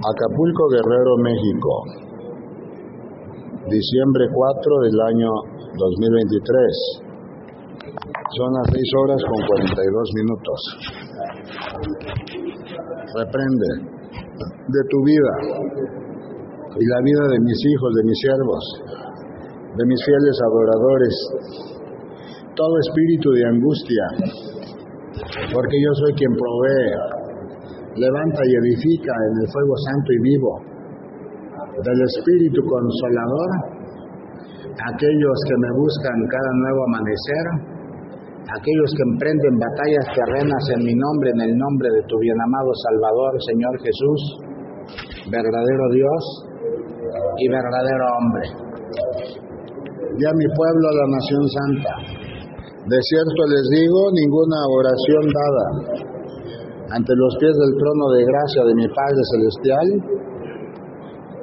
Acapulco 0.00 0.64
Guerrero, 0.72 1.12
México. 1.20 1.84
Diciembre 3.68 4.32
4 4.32 4.80
del 4.88 4.96
año 5.12 5.28
2023. 5.76 7.04
Son 8.32 8.48
las 8.48 8.64
6 8.72 8.80
horas 8.96 9.20
con 9.28 9.44
42 9.44 10.10
minutos. 10.16 10.58
Reprende 13.12 13.68
de 14.72 14.82
tu 14.88 15.04
vida 15.04 15.36
y 16.80 16.84
la 16.86 17.00
vida 17.04 17.28
de 17.28 17.40
mis 17.44 17.60
hijos, 17.60 17.92
de 17.92 18.02
mis 18.04 18.18
siervos, 18.24 18.64
de 19.76 19.84
mis 19.84 20.00
fieles 20.00 20.40
adoradores, 20.40 21.14
todo 22.56 22.72
espíritu 22.88 23.32
de 23.32 23.44
angustia, 23.52 24.04
porque 25.52 25.76
yo 25.76 25.92
soy 25.92 26.14
quien 26.14 26.32
provee 26.32 27.19
levanta 28.00 28.40
y 28.48 28.52
edifica 28.64 29.12
en 29.12 29.34
el 29.44 29.46
fuego 29.52 29.74
santo 29.84 30.08
y 30.12 30.20
vivo 30.24 30.52
del 31.84 32.00
Espíritu 32.00 32.60
Consolador 32.64 33.80
aquellos 34.80 35.36
que 35.44 35.56
me 35.60 35.70
buscan 35.76 36.18
cada 36.28 36.52
nuevo 36.56 36.80
amanecer, 36.88 37.44
aquellos 38.48 38.90
que 38.96 39.04
emprenden 39.12 39.54
batallas 39.60 40.06
terrenas 40.16 40.62
en 40.76 40.80
mi 40.84 40.94
nombre, 40.96 41.28
en 41.36 41.40
el 41.50 41.54
nombre 41.56 41.88
de 41.92 42.02
tu 42.08 42.16
bienamado 42.18 42.70
Salvador, 42.88 43.32
Señor 43.44 43.74
Jesús, 43.84 44.20
verdadero 45.28 45.84
Dios 45.92 46.22
y 47.38 47.48
verdadero 47.48 48.04
hombre. 48.16 48.44
Ya 50.16 50.30
mi 50.32 50.48
pueblo, 50.52 50.86
la 50.96 51.06
nación 51.12 51.44
santa, 51.48 51.94
de 52.88 52.98
cierto 53.04 53.40
les 53.52 53.64
digo, 53.68 54.00
ninguna 54.16 54.58
oración 54.68 55.24
dada 55.28 56.09
ante 56.90 57.12
los 57.14 57.32
pies 57.38 57.54
del 57.54 57.74
trono 57.78 58.06
de 58.18 58.22
gracia 58.26 58.62
de 58.66 58.74
mi 58.74 58.86
Padre 58.90 59.22
Celestial, 59.30 59.86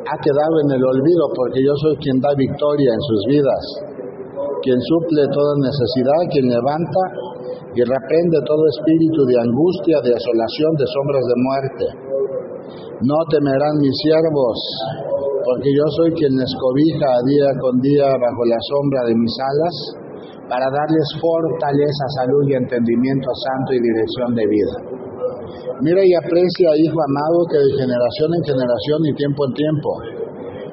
ha 0.08 0.18
quedado 0.20 0.56
en 0.64 0.70
el 0.76 0.84
olvido 0.84 1.24
porque 1.36 1.64
yo 1.64 1.72
soy 1.84 1.96
quien 2.04 2.20
da 2.20 2.32
victoria 2.36 2.92
en 2.92 3.04
sus 3.04 3.22
vidas, 3.32 3.64
quien 4.64 4.80
suple 4.80 5.24
toda 5.32 5.52
necesidad, 5.64 6.20
quien 6.32 6.48
levanta 6.52 7.04
y 7.76 7.80
reprende 7.80 8.38
todo 8.44 8.64
espíritu 8.76 9.24
de 9.24 9.36
angustia, 9.40 9.98
de 10.04 10.12
asolación, 10.16 10.72
de 10.76 10.88
sombras 10.92 11.26
de 11.28 11.38
muerte. 11.40 11.86
No 13.08 13.20
temerán 13.32 13.76
mis 13.80 13.96
siervos, 14.04 14.58
porque 15.48 15.70
yo 15.72 15.86
soy 15.96 16.12
quien 16.12 16.36
les 16.36 16.52
cobija 16.60 17.24
día 17.24 17.50
con 17.64 17.80
día 17.80 18.08
bajo 18.20 18.44
la 18.48 18.60
sombra 18.68 19.02
de 19.08 19.16
mis 19.16 19.36
alas, 19.40 19.76
para 20.50 20.68
darles 20.72 21.08
fortaleza, 21.20 22.04
salud 22.20 22.44
y 22.48 22.56
entendimiento 22.56 23.30
santo 23.32 23.70
y 23.76 23.80
dirección 23.80 24.36
de 24.36 24.46
vida. 24.48 24.97
Mira 25.82 26.02
y 26.04 26.12
aprecia, 26.16 26.68
hijo 26.78 27.00
amado, 27.00 27.38
que 27.50 27.58
de 27.58 27.72
generación 27.80 28.30
en 28.36 28.44
generación 28.44 29.00
y 29.06 29.14
tiempo 29.16 29.46
en 29.48 29.54
tiempo, 29.54 29.90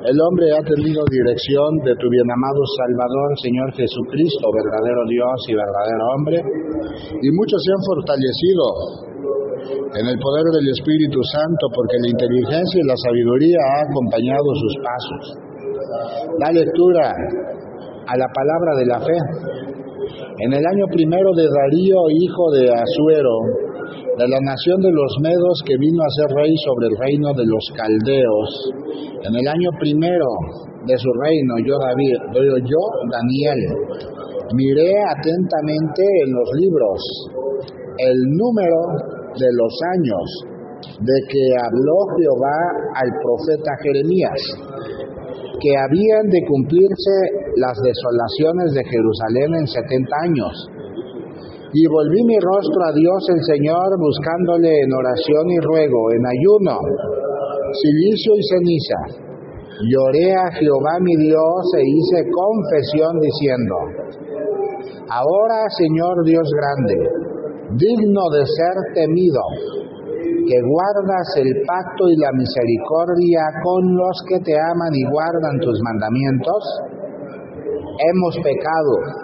el 0.05 0.17
hombre 0.21 0.53
ha 0.53 0.61
tenido 0.61 1.01
dirección 1.09 1.81
de 1.81 1.97
tu 1.97 2.07
bienamado 2.13 2.61
Salvador, 2.77 3.29
Señor 3.41 3.73
Jesucristo, 3.73 4.45
verdadero 4.53 5.01
Dios 5.09 5.37
y 5.49 5.53
verdadero 5.57 6.05
hombre, 6.13 6.39
y 7.25 7.29
muchos 7.33 7.57
se 7.57 7.71
han 7.73 7.83
fortalecido 7.89 8.65
en 9.97 10.05
el 10.05 10.19
poder 10.21 10.45
del 10.61 10.69
Espíritu 10.77 11.21
Santo, 11.25 11.65
porque 11.73 11.97
la 12.05 12.11
inteligencia 12.13 12.79
y 12.85 12.89
la 12.89 12.99
sabiduría 13.01 13.61
ha 13.65 13.81
acompañado 13.89 14.49
sus 14.61 14.75
pasos. 14.85 15.23
Da 16.37 16.53
lectura 16.53 17.09
a 18.05 18.15
la 18.19 18.29
palabra 18.29 18.77
de 18.77 18.85
la 18.85 18.99
fe. 19.01 19.19
En 20.45 20.53
el 20.53 20.65
año 20.67 20.85
primero 20.93 21.33
de 21.33 21.49
Darío, 21.49 21.97
hijo 22.13 22.45
de 22.53 22.69
Azuero, 22.69 23.64
de 24.19 24.29
la 24.29 24.39
nación 24.41 24.79
de 24.81 24.93
los 24.93 25.13
Medos 25.21 25.59
que 25.67 25.75
vino 25.79 26.03
a 26.03 26.15
ser 26.15 26.37
rey 26.37 26.55
sobre 26.63 26.87
el 26.87 26.97
reino 26.97 27.35
de 27.35 27.47
los 27.47 27.65
Caldeos. 27.75 28.51
En 29.27 29.35
el 29.35 29.47
año 29.49 29.71
primero 29.81 30.29
de 30.87 30.97
su 30.99 31.11
reino, 31.19 31.59
yo, 31.67 31.75
David, 31.83 32.15
yo 32.63 32.83
Daniel, 33.11 33.61
miré 34.55 34.95
atentamente 35.19 36.03
en 36.27 36.31
los 36.31 36.49
libros 36.63 36.99
el 37.99 38.19
número 38.39 38.81
de 39.35 39.51
los 39.51 39.75
años 39.99 40.27
de 41.01 41.17
que 41.27 41.45
habló 41.59 41.97
Jehová 42.15 42.59
al 42.95 43.11
profeta 43.19 43.71
Jeremías, 43.83 44.41
que 45.59 45.73
habían 45.75 46.29
de 46.31 46.41
cumplirse 46.47 47.17
las 47.57 47.75
desolaciones 47.83 48.75
de 48.75 48.85
Jerusalén 48.85 49.51
en 49.59 49.67
70 49.67 50.17
años 50.23 50.74
y 51.75 51.87
volví 51.91 52.23
mi 52.23 52.39
rostro 52.39 52.87
a 52.87 52.93
Dios 52.95 53.19
el 53.35 53.43
Señor 53.51 53.99
buscándole 53.99 54.71
en 54.71 54.95
oración 54.95 55.51
y 55.51 55.59
ruego, 55.59 56.07
en 56.15 56.23
ayuno, 56.23 56.79
silicio 57.83 58.33
y 58.39 58.43
ceniza. 58.47 59.01
Lloré 59.83 60.31
a 60.39 60.55
Jehová 60.55 61.03
mi 61.03 61.17
Dios 61.19 61.63
e 61.75 61.83
hice 61.83 62.31
confesión 62.31 63.19
diciendo, 63.19 63.75
Ahora 65.11 65.67
Señor 65.75 66.15
Dios 66.25 66.47
grande, 66.47 66.95
digno 67.75 68.23
de 68.31 68.47
ser 68.47 68.77
temido, 68.95 69.43
que 70.47 70.59
guardas 70.63 71.27
el 71.43 71.51
pacto 71.67 72.07
y 72.07 72.17
la 72.23 72.31
misericordia 72.39 73.51
con 73.65 73.83
los 73.97 74.17
que 74.29 74.39
te 74.47 74.55
aman 74.55 74.95
y 74.95 75.11
guardan 75.11 75.59
tus 75.59 75.75
mandamientos, 75.83 76.63
hemos 77.99 78.37
pecado 78.47 79.24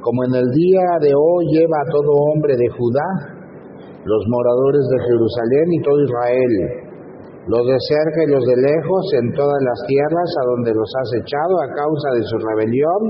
como 0.00 0.24
en 0.24 0.34
el 0.34 0.48
día 0.50 0.86
de 1.00 1.12
hoy 1.12 1.44
lleva 1.52 1.76
a 1.76 1.90
todo 1.92 2.10
hombre 2.32 2.56
de 2.56 2.68
Judá, 2.72 3.08
los 4.04 4.22
moradores 4.28 4.84
de 4.88 4.98
Jerusalén 5.04 5.66
y 5.76 5.82
todo 5.84 5.98
Israel, 6.00 6.52
los 7.48 7.64
de 7.68 7.78
cerca 7.84 8.20
y 8.24 8.32
los 8.32 8.44
de 8.48 8.56
lejos, 8.56 9.04
en 9.20 9.32
todas 9.36 9.60
las 9.60 9.80
tierras 9.86 10.30
a 10.40 10.44
donde 10.56 10.72
los 10.72 10.88
has 10.88 11.10
echado 11.20 11.54
a 11.60 11.72
causa 11.76 12.08
de 12.16 12.24
su 12.24 12.36
rebelión, 12.40 13.02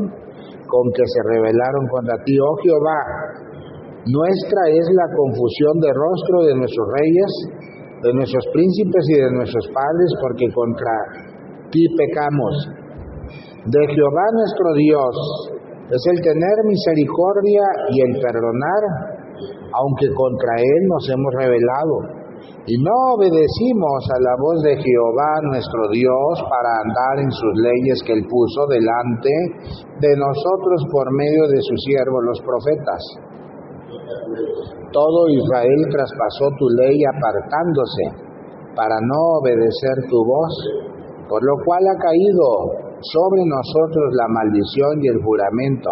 con 0.67 0.85
que 0.95 1.07
se 1.07 1.21
rebelaron 1.31 1.85
contra 1.91 2.15
ti, 2.25 2.35
oh 2.39 2.57
Jehová. 2.63 3.03
Nuestra 4.07 4.63
es 4.71 4.87
la 4.95 5.07
confusión 5.15 5.75
de 5.79 5.91
rostro 5.95 6.37
de 6.47 6.55
nuestros 6.59 6.87
reyes, 6.91 7.31
de 8.03 8.15
nuestros 8.15 8.45
príncipes 8.55 9.05
y 9.11 9.17
de 9.21 9.31
nuestros 9.31 9.67
padres, 9.71 10.11
porque 10.23 10.47
contra 10.55 10.95
ti 11.71 11.85
pecamos. 11.95 12.55
De 13.67 13.83
Jehová 13.95 14.27
nuestro 14.33 14.75
Dios 14.75 15.60
es 15.91 16.03
el 16.07 16.23
tener 16.23 16.57
misericordia 16.65 17.67
y 17.91 18.01
el 18.01 18.13
perdonar, 18.23 18.83
aunque 19.75 20.07
contra 20.15 20.55
Él 20.63 20.83
nos 20.87 21.03
hemos 21.11 21.35
rebelado. 21.35 22.21
Y 22.67 22.79
no 22.79 22.95
obedecimos 23.19 24.01
a 24.15 24.19
la 24.23 24.35
voz 24.39 24.63
de 24.63 24.77
Jehová 24.79 25.33
nuestro 25.51 25.91
Dios 25.91 26.35
para 26.47 26.71
andar 26.87 27.25
en 27.25 27.31
sus 27.33 27.55
leyes 27.59 27.99
que 28.07 28.13
Él 28.13 28.25
puso 28.29 28.67
delante 28.71 29.35
de 29.99 30.13
nosotros 30.15 30.79
por 30.93 31.11
medio 31.11 31.49
de 31.49 31.59
sus 31.59 31.81
siervos 31.83 32.23
los 32.23 32.41
profetas. 32.41 33.03
Todo 34.93 35.29
Israel 35.29 35.83
traspasó 35.91 36.51
tu 36.59 36.69
ley 36.71 37.03
apartándose 37.03 38.31
para 38.77 38.95
no 39.03 39.43
obedecer 39.43 40.07
tu 40.09 40.23
voz, 40.23 40.55
por 41.29 41.43
lo 41.43 41.55
cual 41.65 41.83
ha 41.89 41.99
caído 41.99 42.90
sobre 43.01 43.43
nosotros 43.49 44.13
la 44.13 44.29
maldición 44.29 45.01
y 45.01 45.09
el 45.09 45.23
juramento 45.25 45.91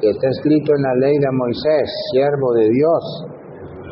que 0.00 0.10
está 0.10 0.28
escrito 0.30 0.72
en 0.74 0.82
la 0.82 0.94
ley 0.94 1.18
de 1.18 1.30
Moisés, 1.32 1.86
siervo 2.12 2.54
de 2.54 2.66
Dios, 2.70 3.04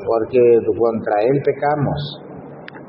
porque 0.07 0.41
contra 0.79 1.21
él 1.21 1.37
pecamos. 1.45 2.01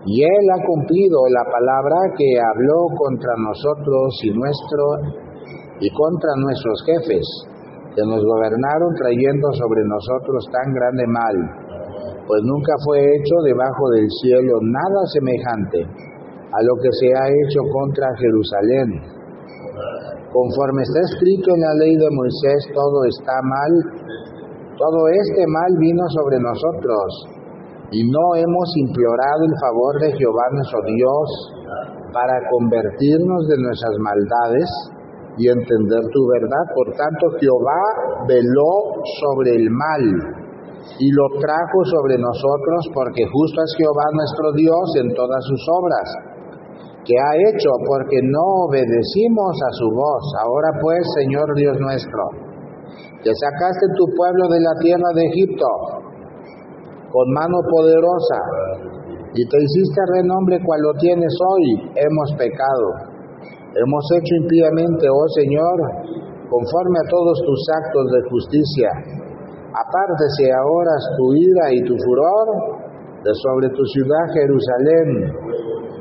Y 0.05 0.23
él 0.23 0.45
ha 0.55 0.63
cumplido 0.63 1.19
la 1.27 1.43
palabra 1.51 1.97
que 2.15 2.29
habló 2.39 2.87
contra 2.95 3.33
nosotros 3.43 4.15
y 4.23 4.31
nuestro 4.31 4.83
y 5.81 5.89
contra 5.91 6.31
nuestros 6.39 6.83
jefes, 6.85 7.25
que 7.95 8.03
nos 8.07 8.23
gobernaron 8.23 8.95
trayendo 8.95 9.47
sobre 9.51 9.83
nosotros 9.83 10.47
tan 10.51 10.73
grande 10.73 11.05
mal, 11.07 11.35
pues 12.27 12.41
nunca 12.43 12.73
fue 12.85 12.99
hecho 12.99 13.35
debajo 13.43 13.89
del 13.95 14.07
cielo 14.23 14.59
nada 14.61 15.01
semejante 15.11 15.83
a 15.83 16.59
lo 16.63 16.75
que 16.81 16.91
se 16.91 17.07
ha 17.11 17.27
hecho 17.27 17.59
contra 17.71 18.07
Jerusalén 18.15 19.18
Conforme 20.31 20.83
está 20.83 20.99
escrito 21.01 21.55
en 21.55 21.61
la 21.61 21.73
ley 21.73 21.95
de 21.95 22.09
Moisés, 22.11 22.69
todo 22.73 23.03
está 23.05 23.33
mal, 23.41 23.71
todo 24.77 25.07
este 25.09 25.43
mal 25.47 25.71
vino 25.79 26.03
sobre 26.09 26.37
nosotros, 26.39 27.07
y 27.91 28.03
no 28.05 28.35
hemos 28.35 28.69
implorado 28.77 29.41
el 29.45 29.55
favor 29.59 29.99
de 30.01 30.11
Jehová 30.13 30.45
nuestro 30.53 30.79
Dios, 30.85 31.27
para 32.13 32.37
convertirnos 32.49 33.47
de 33.47 33.57
nuestras 33.57 33.95
maldades 33.99 34.69
y 35.37 35.47
entender 35.47 36.03
tu 36.11 36.21
verdad. 36.27 36.65
Por 36.75 36.93
tanto, 36.95 37.37
Jehová 37.39 38.25
veló 38.27 39.01
sobre 39.21 39.55
el 39.55 39.69
mal 39.69 40.03
y 40.99 41.11
lo 41.11 41.27
trajo 41.39 41.79
sobre 41.85 42.17
nosotros 42.17 42.89
porque 42.93 43.23
justo 43.31 43.61
es 43.61 43.75
Jehová 43.77 44.05
nuestro 44.13 44.51
Dios 44.53 44.85
en 45.01 45.13
todas 45.13 45.43
sus 45.45 45.61
obras 45.69 46.28
que 47.09 47.17
ha 47.17 47.33
hecho 47.49 47.73
porque 47.89 48.21
no 48.21 48.69
obedecimos 48.69 49.57
a 49.57 49.71
su 49.81 49.89
voz. 49.89 50.23
Ahora 50.45 50.69
pues, 50.79 51.01
Señor 51.17 51.49
Dios 51.57 51.73
nuestro, 51.81 52.21
que 53.25 53.33
sacaste 53.33 53.85
tu 53.97 54.05
pueblo 54.13 54.45
de 54.53 54.61
la 54.61 54.75
tierra 54.77 55.09
de 55.17 55.25
Egipto 55.25 55.65
con 57.09 57.25
mano 57.33 57.65
poderosa 57.65 58.39
y 59.33 59.41
te 59.41 59.57
hiciste 59.57 60.01
renombre 60.13 60.61
cual 60.61 60.81
lo 60.85 60.93
tienes 61.01 61.33
hoy, 61.33 61.89
hemos 61.97 62.29
pecado. 62.37 63.17
Hemos 63.73 64.05
hecho 64.13 64.33
impíamente, 64.45 65.09
oh 65.09 65.29
Señor, 65.33 65.77
conforme 66.45 66.97
a 67.01 67.09
todos 67.09 67.41
tus 67.41 67.61
actos 67.73 68.05
de 68.13 68.21
justicia. 68.29 68.89
Apártese 69.73 70.53
ahora 70.53 70.93
tu 71.17 71.33
ira 71.33 71.73
y 71.73 71.81
tu 71.85 71.95
furor 72.05 72.47
de 73.23 73.33
sobre 73.33 73.69
tu 73.69 73.83
ciudad 73.85 74.25
Jerusalén, 74.33 75.48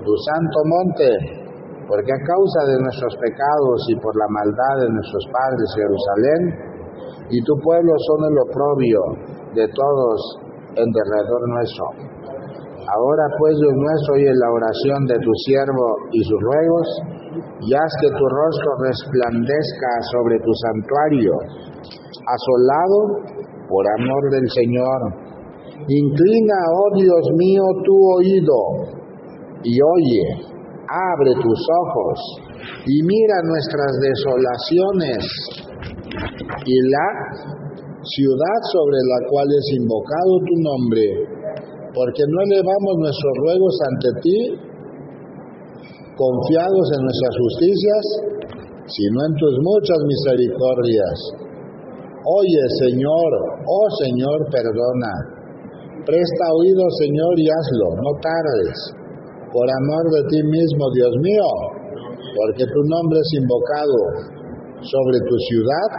tu 0.09 0.17
santo 0.25 0.59
monte, 0.65 1.11
porque 1.85 2.09
a 2.09 2.25
causa 2.25 2.61
de 2.73 2.81
nuestros 2.81 3.13
pecados 3.21 3.85
y 3.93 3.95
por 4.01 4.17
la 4.17 4.25
maldad 4.33 4.75
de 4.81 4.89
nuestros 4.89 5.25
padres 5.29 5.69
Jerusalén 5.77 6.43
y 7.29 7.45
tu 7.45 7.53
pueblo 7.61 7.93
son 8.09 8.33
el 8.33 8.37
oprobio 8.41 9.01
de 9.53 9.69
todos 9.69 10.17
en 10.81 10.89
derredor 10.89 11.43
nuestro. 11.53 11.85
Ahora 12.89 13.25
pues, 13.37 13.53
Dios 13.61 13.77
nuestro, 13.77 14.15
oye 14.17 14.33
la 14.33 14.49
oración 14.49 15.05
de 15.13 15.19
tu 15.21 15.33
siervo 15.45 15.87
y 16.09 16.25
sus 16.25 16.41
ruegos, 16.41 16.89
y 17.61 17.75
haz 17.77 17.93
que 18.01 18.09
tu 18.09 18.25
rostro 18.25 18.71
resplandezca 18.81 19.93
sobre 20.09 20.41
tu 20.41 20.53
santuario, 20.57 21.33
asolado 22.25 23.29
por 23.69 23.85
amor 24.01 24.23
del 24.33 24.49
Señor. 24.49 25.01
Inclina, 25.85 26.57
oh 26.73 26.97
Dios 26.97 27.25
mío, 27.37 27.63
tu 27.85 27.93
oído 28.17 28.98
y 29.65 29.73
oye, 29.81 30.23
abre 30.89 31.33
tus 31.43 31.61
ojos 31.85 32.19
y 32.87 33.03
mira 33.03 33.37
nuestras 33.45 33.93
desolaciones 34.01 35.21
y 36.65 36.77
la 36.89 37.09
ciudad 38.03 38.59
sobre 38.73 38.99
la 39.05 39.21
cual 39.29 39.49
es 39.51 39.67
invocado 39.77 40.33
tu 40.47 40.55
nombre, 40.63 41.05
porque 41.93 42.23
no 42.29 42.39
elevamos 42.49 42.95
nuestros 42.99 43.35
ruegos 43.43 43.75
ante 43.91 44.09
ti 44.23 44.39
confiados 46.17 46.87
en 46.99 47.01
nuestras 47.03 47.35
justicias, 47.39 48.05
sino 48.87 49.17
en 49.27 49.35
tus 49.39 49.55
muchas 49.63 50.01
misericordias. 50.03 51.17
Oye, 52.27 52.65
Señor, 52.83 53.31
oh 53.65 53.89
Señor, 54.03 54.39
perdona. 54.51 55.39
Presta 56.05 56.45
oído, 56.59 56.83
Señor, 56.99 57.35
y 57.39 57.47
hazlo, 57.47 57.89
no 58.03 58.11
tardes. 58.21 58.77
Por 59.53 59.67
amor 59.71 60.05
de 60.13 60.23
ti 60.29 60.43
mismo, 60.45 60.91
Dios 60.95 61.15
mío, 61.23 61.49
porque 62.37 62.65
tu 62.65 62.81
nombre 62.85 63.19
es 63.21 63.31
invocado 63.41 63.99
sobre 64.83 65.19
tu 65.29 65.37
ciudad 65.49 65.91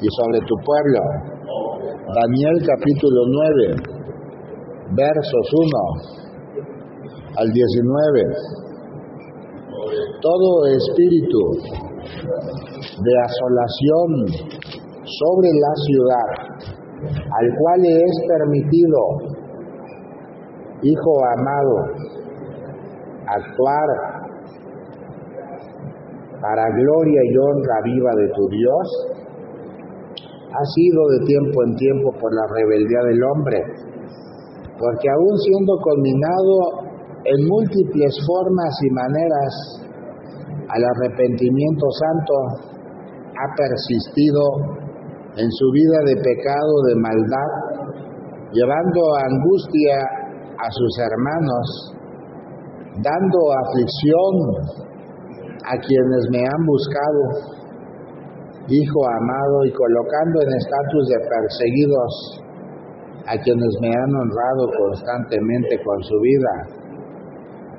y 0.00 0.06
sobre 0.20 0.40
tu 0.46 0.54
pueblo. 0.64 1.00
Daniel 2.14 2.56
capítulo 2.66 3.20
9, 3.26 3.76
versos 4.94 5.46
1 5.52 6.14
al 7.36 7.50
19 7.50 8.64
todo 10.24 10.64
espíritu 10.66 11.40
de 13.04 13.12
asolación 13.28 14.08
sobre 15.04 15.48
la 15.52 15.74
ciudad, 15.84 16.28
al 17.12 17.48
cual 17.58 17.80
es 17.84 18.14
permitido, 18.26 19.34
Hijo 20.82 21.12
amado, 21.38 21.76
actuar 23.26 23.88
para 26.40 26.64
gloria 26.76 27.20
y 27.24 27.36
honra 27.38 27.76
viva 27.84 28.10
de 28.16 28.28
tu 28.36 28.48
Dios, 28.48 28.86
ha 30.52 30.64
sido 30.76 31.00
de 31.08 31.26
tiempo 31.26 31.64
en 31.66 31.74
tiempo 31.76 32.12
por 32.20 32.34
la 32.34 32.46
rebeldía 32.52 33.00
del 33.08 33.22
hombre, 33.24 33.58
porque 34.78 35.08
aún 35.08 35.38
siendo 35.38 35.72
culminado 35.82 36.84
en 37.24 37.48
múltiples 37.48 38.14
formas 38.26 38.74
y 38.84 38.90
maneras 38.90 39.52
al 40.68 40.84
arrepentimiento 40.84 41.86
santo, 41.90 42.34
ha 43.34 43.48
persistido 43.56 44.42
en 45.36 45.50
su 45.50 45.70
vida 45.72 45.98
de 46.06 46.16
pecado, 46.22 46.72
de 46.88 46.94
maldad, 46.96 47.50
llevando 48.52 49.00
angustia 49.16 49.96
a 50.58 50.70
sus 50.70 50.98
hermanos, 50.98 51.96
dando 53.02 53.38
aflicción 53.66 54.32
a 55.66 55.74
quienes 55.78 56.22
me 56.30 56.40
han 56.40 56.66
buscado, 56.66 57.64
Hijo 58.66 59.00
amado, 59.06 59.66
y 59.66 59.72
colocando 59.72 60.40
en 60.40 60.48
estatus 60.56 61.08
de 61.08 61.18
perseguidos 61.28 62.40
a 63.26 63.36
quienes 63.36 63.72
me 63.82 63.88
han 63.88 64.14
honrado 64.16 64.70
constantemente 64.78 65.82
con 65.84 66.02
su 66.02 66.18
vida. 66.20 66.54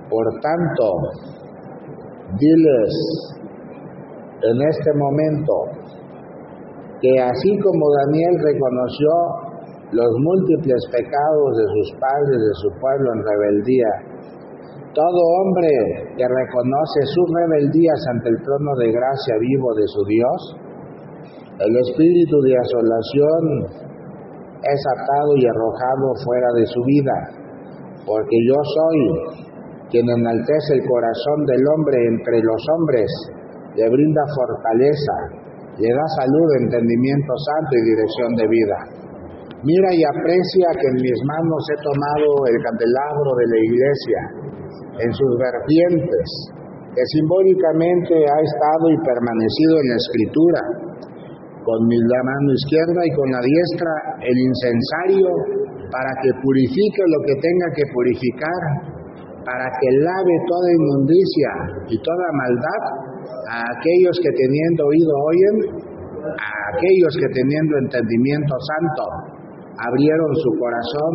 Por 0.07 0.25
tanto, 0.41 0.85
diles 2.37 2.93
en 4.43 4.61
este 4.61 4.93
momento 4.93 5.53
que 7.01 7.19
así 7.19 7.57
como 7.63 7.85
Daniel 8.05 8.35
reconoció 8.45 9.09
los 9.91 10.11
múltiples 10.21 10.85
pecados 10.91 11.57
de 11.57 11.65
sus 11.65 11.99
padres, 11.99 12.39
de 12.41 12.53
su 12.61 12.69
pueblo 12.79 13.13
en 13.13 13.23
rebeldía, 13.25 13.89
todo 14.95 15.19
hombre 15.43 15.67
que 16.15 16.23
reconoce 16.23 16.99
sus 17.11 17.27
rebeldías 17.35 18.01
ante 18.15 18.29
el 18.31 18.39
trono 18.39 18.71
de 18.79 18.91
gracia 18.95 19.35
vivo 19.43 19.75
de 19.75 19.87
su 19.91 20.01
Dios, 20.07 20.39
el 21.59 21.73
espíritu 21.83 22.39
de 22.41 22.55
asolación 22.55 23.43
es 24.63 24.81
atado 24.95 25.35
y 25.35 25.43
arrojado 25.45 26.07
fuera 26.23 26.47
de 26.55 26.65
su 26.65 26.81
vida, 26.87 27.17
porque 28.07 28.37
yo 28.47 28.59
soy 28.63 28.99
quien 29.91 30.07
enaltece 30.09 30.79
el 30.79 30.83
corazón 30.87 31.39
del 31.45 31.63
hombre 31.75 31.97
entre 32.07 32.39
los 32.39 32.61
hombres, 32.75 33.09
le 33.75 33.89
brinda 33.91 34.23
fortaleza, 34.31 35.15
le 35.75 35.89
da 35.91 36.07
salud, 36.23 36.47
entendimiento 36.63 37.33
santo 37.35 37.71
y 37.75 37.83
dirección 37.83 38.31
de 38.35 38.47
vida. 38.47 38.77
Mira 39.63 39.89
y 39.91 40.01
aprecia 40.07 40.67
que 40.79 40.87
en 40.87 40.97
mis 41.03 41.19
manos 41.25 41.61
he 41.73 41.79
tomado 41.83 42.27
el 42.47 42.57
candelabro 42.63 43.31
de 43.35 43.47
la 43.49 43.59
iglesia, 43.59 44.19
en 44.99 45.11
sus 45.13 45.31
vertientes, 45.37 46.27
que 46.93 47.03
simbólicamente 47.05 48.13
ha 48.15 48.39
estado 48.39 48.85
y 48.91 48.97
permanecido 49.03 49.73
en 49.83 49.87
la 49.89 49.97
escritura, 49.97 50.61
con 51.65 51.79
mi 51.87 51.97
mano 51.97 52.49
izquierda 52.53 53.01
y 53.03 53.11
con 53.17 53.27
la 53.31 53.41
diestra 53.41 53.93
el 54.21 54.37
incensario 54.37 55.27
para 55.89 56.11
que 56.21 56.29
purifique 56.41 57.03
lo 57.09 57.19
que 57.25 57.35
tenga 57.41 57.67
que 57.73 57.85
purificar 57.91 58.95
para 59.45 59.69
que 59.77 59.89
lave 60.01 60.35
toda 60.49 60.67
inmundicia 60.73 61.51
y 61.87 61.97
toda 62.01 62.27
maldad 62.33 62.83
a 63.45 63.57
aquellos 63.77 64.17
que 64.17 64.31
teniendo 64.33 64.81
oído 64.89 65.13
oyen, 65.13 65.55
a 66.25 66.51
aquellos 66.73 67.13
que 67.13 67.29
teniendo 67.29 67.77
entendimiento 67.77 68.55
santo 68.57 69.03
abrieron 69.77 70.31
su 70.41 70.51
corazón, 70.57 71.13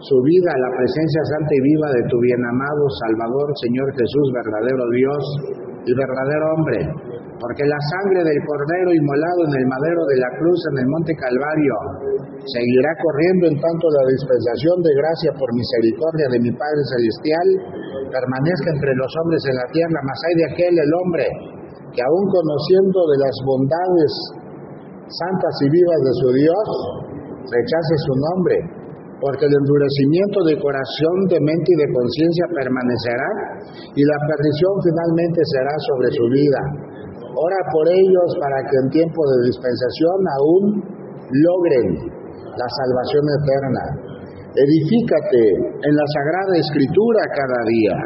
su 0.00 0.16
vida 0.22 0.50
a 0.52 0.60
la 0.60 0.70
presencia 0.76 1.22
santa 1.24 1.52
y 1.56 1.62
viva 1.62 1.88
de 1.96 2.02
tu 2.08 2.16
bien 2.20 2.42
amado 2.44 2.82
Salvador, 3.06 3.48
Señor 3.64 3.88
Jesús, 3.96 4.26
verdadero 4.32 4.84
Dios 4.92 5.22
y 5.86 5.92
verdadero 5.94 6.44
hombre, 6.52 6.78
porque 7.40 7.64
la 7.64 7.80
sangre 7.96 8.20
del 8.26 8.40
Cordero 8.44 8.90
inmolado 8.92 9.40
en 9.48 9.54
el 9.56 9.66
madero 9.66 10.02
de 10.10 10.16
la 10.20 10.30
cruz 10.36 10.60
en 10.72 10.76
el 10.84 10.88
monte 10.90 11.12
Calvario 11.16 11.76
seguirá 12.44 12.92
corriendo 13.00 13.44
en 13.50 13.56
tanto 13.56 13.84
la 13.88 14.04
dispensación 14.12 14.76
de 14.82 14.92
gracia 15.00 15.30
por 15.34 15.48
misericordia 15.54 16.26
de 16.32 16.40
mi 16.44 16.52
Padre 16.52 16.82
Celestial 16.92 17.48
permanezca 18.10 18.68
entre 18.72 18.92
los 18.94 19.10
hombres 19.22 19.42
en 19.48 19.56
la 19.56 19.68
tierra, 19.72 19.98
más 20.04 20.20
hay 20.28 20.34
de 20.36 20.46
aquel 20.52 20.74
el 20.76 20.92
hombre 21.02 21.26
que 21.96 22.02
aún 22.04 22.24
conociendo 22.28 23.00
de 23.08 23.18
las 23.24 23.36
bondades 23.44 24.12
santas 25.08 25.54
y 25.64 25.68
vivas 25.70 26.00
de 26.02 26.14
su 26.20 26.28
Dios, 26.34 26.66
rechace 27.46 27.94
su 28.04 28.14
nombre, 28.20 28.56
porque 29.20 29.48
el 29.48 29.54
endurecimiento 29.54 30.38
de 30.44 30.60
corazón, 30.60 31.16
de 31.32 31.40
mente 31.40 31.68
y 31.72 31.78
de 31.80 31.92
conciencia 31.92 32.44
permanecerá 32.52 33.30
y 33.96 34.02
la 34.04 34.18
perdición 34.28 34.72
finalmente 34.84 35.40
será 35.56 35.74
sobre 35.88 36.08
su 36.12 36.24
vida. 36.28 36.62
Ora 37.36 37.60
por 37.72 37.84
ellos 37.88 38.28
para 38.40 38.58
que 38.68 38.76
en 38.76 38.88
tiempo 38.92 39.20
de 39.24 39.38
dispensación 39.48 40.18
aún 40.40 40.64
logren 41.32 41.88
la 42.56 42.68
salvación 42.68 43.24
eterna. 43.40 43.84
Edifícate 44.56 45.42
en 45.84 45.92
la 45.92 46.06
Sagrada 46.16 46.56
Escritura 46.56 47.20
cada 47.36 47.60
día 47.68 47.96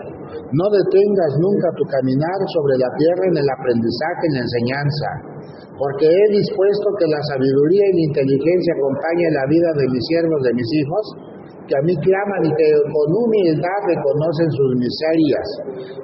No 0.50 0.66
detengas 0.66 1.32
nunca 1.38 1.70
tu 1.78 1.86
caminar 1.86 2.38
sobre 2.50 2.74
la 2.74 2.90
tierra 2.98 3.24
en 3.30 3.36
el 3.38 3.48
aprendizaje, 3.54 4.22
en 4.26 4.34
la 4.34 4.42
enseñanza, 4.42 5.08
porque 5.80 6.04
he 6.04 6.26
dispuesto 6.36 6.86
que 7.00 7.08
la 7.08 7.22
sabiduría 7.32 7.84
y 7.88 7.96
la 7.96 8.06
inteligencia 8.12 8.72
acompañen 8.76 9.32
la 9.32 9.46
vida 9.48 9.70
de 9.80 9.86
mis 9.88 10.04
siervos, 10.12 10.40
de 10.44 10.52
mis 10.52 10.70
hijos, 10.76 11.04
que 11.70 11.78
a 11.78 11.86
mí 11.86 11.94
claman 12.02 12.42
y 12.44 12.52
que 12.52 12.68
con 12.90 13.08
humildad 13.14 13.80
reconocen 13.86 14.50
sus 14.50 14.70
miserias 14.76 15.46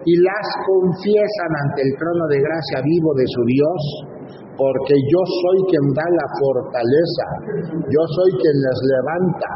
y 0.06 0.14
las 0.22 0.46
confiesan 0.62 1.52
ante 1.66 1.82
el 1.82 1.92
trono 1.98 2.24
de 2.30 2.38
gracia 2.38 2.78
vivo 2.86 3.10
de 3.18 3.26
su 3.26 3.42
Dios, 3.50 3.80
porque 4.56 4.94
yo 4.94 5.22
soy 5.26 5.58
quien 5.68 5.86
da 5.92 6.06
la 6.06 6.28
fortaleza, 6.40 7.26
yo 7.90 8.02
soy 8.16 8.30
quien 8.38 8.56
les 8.56 8.78
levanta, 8.80 9.50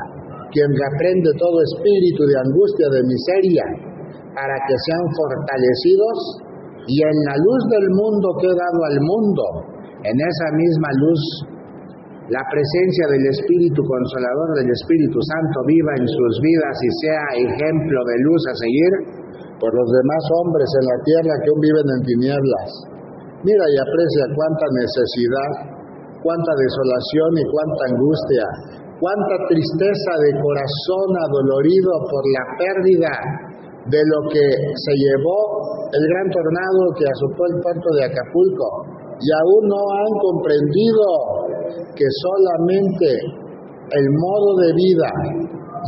quien 0.50 0.68
reprende 0.68 1.30
todo 1.38 1.56
espíritu 1.62 2.26
de 2.26 2.36
angustia, 2.42 2.86
de 2.90 3.02
miseria, 3.06 3.64
para 4.34 4.56
que 4.66 4.74
sean 4.84 5.06
fortalecidos 5.14 6.49
y 6.90 6.96
en 6.98 7.16
la 7.22 7.36
luz 7.38 7.62
del 7.70 7.86
mundo 7.94 8.26
que 8.42 8.50
he 8.50 8.56
dado 8.58 8.80
al 8.82 8.98
mundo, 8.98 9.44
en 10.02 10.16
esa 10.18 10.48
misma 10.58 10.90
luz, 10.98 11.22
la 12.34 12.42
presencia 12.50 13.06
del 13.14 13.24
Espíritu 13.30 13.78
Consolador 13.78 14.58
del 14.58 14.70
Espíritu 14.74 15.18
Santo 15.22 15.56
viva 15.70 15.92
en 16.02 16.06
sus 16.06 16.32
vidas 16.42 16.76
y 16.82 16.90
sea 17.06 17.24
ejemplo 17.46 17.98
de 18.06 18.16
luz 18.26 18.42
a 18.50 18.54
seguir 18.58 18.92
por 19.62 19.70
los 19.70 19.88
demás 20.02 20.24
hombres 20.42 20.66
en 20.66 20.84
la 20.90 20.98
tierra 21.06 21.34
que 21.42 21.50
aún 21.50 21.62
viven 21.62 21.88
en 21.94 22.02
tinieblas. 22.06 22.68
Mira 23.46 23.64
y 23.70 23.76
aprecia 23.82 24.24
cuánta 24.34 24.66
necesidad, 24.74 25.50
cuánta 26.26 26.52
desolación 26.58 27.30
y 27.38 27.44
cuánta 27.54 27.82
angustia, 27.94 28.46
cuánta 28.98 29.34
tristeza 29.46 30.12
de 30.26 30.30
corazón 30.42 31.08
adolorido 31.22 31.92
por 32.10 32.24
la 32.34 32.44
pérdida 32.58 33.14
de 33.90 34.00
lo 34.06 34.20
que 34.30 34.46
se 34.74 34.94
llevó 34.94 35.40
el 35.90 36.04
gran 36.06 36.26
tornado 36.30 36.80
que 36.94 37.04
azotó 37.10 37.42
el 37.50 37.56
puerto 37.58 37.88
de 37.98 38.02
Acapulco. 38.06 38.68
Y 39.20 39.28
aún 39.28 39.62
no 39.68 39.82
han 40.00 40.12
comprendido 40.22 41.06
que 41.92 42.06
solamente 42.24 43.10
el 43.90 44.06
modo 44.16 44.48
de 44.64 44.70
vida 44.72 45.10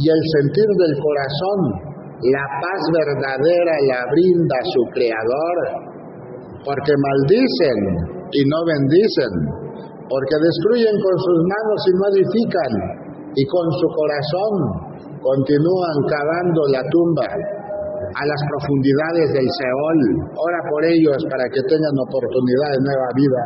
y 0.03 0.05
el 0.11 0.23
sentir 0.37 0.69
del 0.69 0.95
corazón, 0.99 1.59
la 2.23 2.47
paz 2.61 2.81
verdadera 2.93 3.75
la 3.89 4.01
brinda 4.11 4.59
su 4.75 4.83
Creador, 4.93 5.57
porque 6.67 6.93
maldicen 6.93 7.79
y 8.31 8.41
no 8.51 8.59
bendicen, 8.67 9.33
porque 10.11 10.37
destruyen 10.43 10.97
con 10.99 11.17
sus 11.19 11.39
manos 11.47 11.81
y 11.87 11.93
no 11.97 12.05
edifican, 12.13 12.73
y 13.33 13.43
con 13.47 13.67
su 13.81 13.87
corazón 13.97 14.53
continúan 15.23 15.97
cavando 16.11 16.61
la 16.69 16.83
tumba 16.91 17.29
a 18.13 18.23
las 18.27 18.41
profundidades 18.49 19.33
del 19.33 19.49
Seol. 19.49 20.01
Ora 20.37 20.61
por 20.69 20.85
ellos 20.85 21.19
para 21.31 21.45
que 21.49 21.61
tengan 21.65 21.97
oportunidad 21.97 22.69
de 22.77 22.81
nueva 22.85 23.09
vida. 23.17 23.43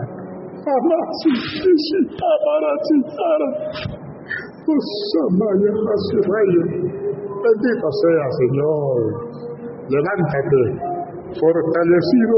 Bendito 7.47 7.87
sea, 8.03 8.27
Señor. 8.43 8.99
Levántate, 9.87 10.59
fortalecido. 11.39 12.37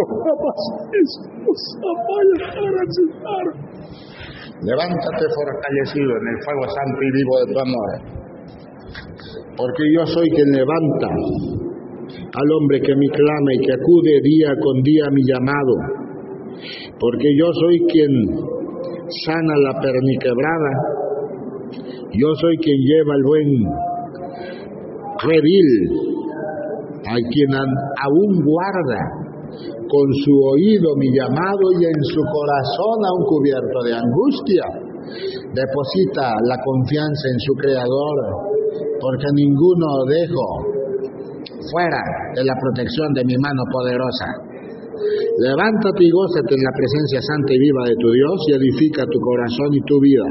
Levántate 4.60 5.24
fortalecido 5.32 6.10
en 6.20 6.24
el 6.28 6.38
fuego 6.44 6.64
santo 6.68 7.00
y 7.00 7.10
vivo 7.16 7.32
de 7.40 7.46
tu 7.48 7.58
amor. 7.64 7.90
Porque 9.56 9.82
yo 9.96 10.04
soy 10.06 10.28
quien 10.30 10.52
levanta 10.52 11.08
al 12.34 12.48
hombre 12.52 12.80
que 12.80 12.94
me 12.94 13.08
clama 13.08 13.50
y 13.54 13.58
que 13.58 13.72
acude 13.72 14.20
día 14.22 14.54
con 14.60 14.82
día 14.82 15.04
a 15.06 15.10
mi 15.10 15.22
llamado. 15.24 15.74
Porque 16.98 17.28
yo 17.38 17.46
soy 17.52 17.80
quien 17.88 18.12
sana 19.24 19.54
la 19.64 19.80
perniquebrada. 19.80 20.72
Yo 22.12 22.34
soy 22.40 22.56
quien 22.58 22.78
lleva 22.80 23.14
el 23.16 23.22
buen 23.22 23.48
redil, 25.22 25.70
a 27.06 27.16
quien 27.16 27.50
aún 27.54 28.44
guarda 28.44 29.28
con 29.88 30.06
su 30.24 30.32
oído 30.52 30.96
mi 30.96 31.08
llamado 31.16 31.64
y 31.80 31.84
en 31.84 32.00
su 32.12 32.20
corazón 32.20 32.98
aún 33.08 33.24
cubierto 33.24 33.78
de 33.84 33.94
angustia. 33.94 34.64
Deposita 35.54 36.36
la 36.44 36.56
confianza 36.62 37.28
en 37.32 37.40
su 37.40 37.54
Creador, 37.54 38.18
porque 39.00 39.26
ninguno 39.34 40.04
dejo 40.04 40.77
fuera 41.70 42.00
de 42.34 42.44
la 42.44 42.54
protección 42.54 43.12
de 43.14 43.24
mi 43.24 43.36
mano 43.38 43.62
poderosa. 43.72 44.28
Levántate 45.38 46.02
y 46.02 46.10
gózate 46.10 46.54
en 46.54 46.62
la 46.62 46.74
presencia 46.74 47.22
santa 47.22 47.54
y 47.54 47.58
viva 47.58 47.82
de 47.86 47.96
tu 47.98 48.08
Dios 48.10 48.36
y 48.48 48.52
edifica 48.58 49.06
tu 49.06 49.18
corazón 49.22 49.70
y 49.70 49.80
tu 49.86 49.96
vida. 50.02 50.26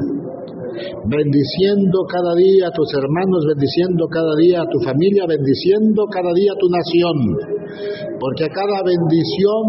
Bendiciendo 1.08 2.04
cada 2.12 2.36
día 2.36 2.68
a 2.68 2.76
tus 2.76 2.92
hermanos, 2.94 3.42
bendiciendo 3.48 4.06
cada 4.12 4.36
día 4.36 4.62
a 4.62 4.70
tu 4.70 4.80
familia, 4.84 5.24
bendiciendo 5.26 6.06
cada 6.12 6.32
día 6.36 6.52
a 6.52 6.60
tu 6.60 6.68
nación. 6.68 7.18
Porque 8.20 8.46
a 8.46 8.52
cada 8.52 8.84
bendición, 8.84 9.64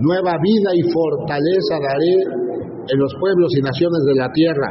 nueva 0.00 0.38
vida 0.38 0.70
y 0.72 0.82
fortaleza 0.86 1.74
daré 1.82 2.45
en 2.86 2.98
los 2.98 3.12
pueblos 3.18 3.50
y 3.58 3.60
naciones 3.62 4.02
de 4.06 4.14
la 4.14 4.28
tierra, 4.30 4.70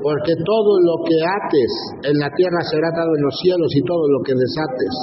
porque 0.00 0.32
todo 0.44 0.72
lo 0.80 0.96
que 1.04 1.18
ates 1.20 1.72
en 2.08 2.16
la 2.18 2.30
tierra 2.32 2.60
será 2.70 2.88
atado 2.88 3.12
en 3.12 3.22
los 3.22 3.36
cielos 3.40 3.70
y 3.74 3.82
todo 3.84 4.04
lo 4.08 4.20
que 4.24 4.32
desates 4.32 4.94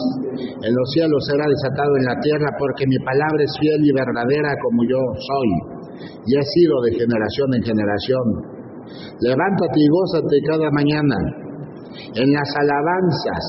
en 0.62 0.74
los 0.74 0.88
cielos 0.93 1.21
será 1.29 1.45
desatado 1.45 1.93
en 1.98 2.05
la 2.05 2.17
tierra, 2.21 2.50
porque 2.57 2.86
mi 2.88 2.98
palabra 3.05 3.41
es 3.43 3.53
fiel 3.60 3.81
y 3.81 3.91
verdadera 3.93 4.51
como 4.62 4.81
yo 4.89 5.01
soy, 5.17 5.50
y 6.25 6.29
he 6.38 6.45
sido 6.45 6.81
de 6.81 6.91
generación 6.98 7.48
en 7.53 7.63
generación. 7.63 8.25
Levántate 9.21 9.77
y 9.77 9.88
gózate 9.88 10.38
cada 10.48 10.69
mañana 10.71 11.17
en 11.91 12.27
las 12.31 12.50
alabanzas 12.55 13.43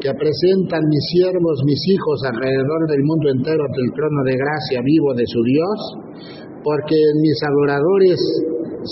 que 0.00 0.10
presentan 0.14 0.82
mis 0.88 1.04
siervos, 1.10 1.62
mis 1.64 1.82
hijos 1.90 2.22
alrededor 2.24 2.88
del 2.88 3.02
mundo 3.02 3.30
entero 3.30 3.62
ante 3.66 3.80
el 3.82 3.92
trono 3.94 4.20
de 4.24 4.36
gracia 4.36 4.80
vivo 4.82 5.14
de 5.14 5.26
su 5.26 5.40
Dios, 5.42 5.78
porque 6.64 6.96
en 6.96 7.20
mis 7.20 7.38
adoradores 7.44 8.18